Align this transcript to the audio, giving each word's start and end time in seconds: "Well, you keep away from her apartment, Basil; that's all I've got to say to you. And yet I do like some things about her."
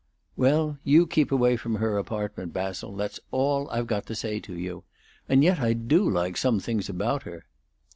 "Well, 0.35 0.79
you 0.83 1.05
keep 1.05 1.31
away 1.31 1.57
from 1.57 1.75
her 1.75 1.99
apartment, 1.99 2.51
Basil; 2.53 2.95
that's 2.95 3.19
all 3.29 3.69
I've 3.69 3.85
got 3.85 4.07
to 4.07 4.15
say 4.15 4.39
to 4.39 4.57
you. 4.57 4.83
And 5.29 5.43
yet 5.43 5.59
I 5.59 5.73
do 5.73 6.09
like 6.09 6.37
some 6.37 6.59
things 6.59 6.89
about 6.89 7.21
her." 7.21 7.45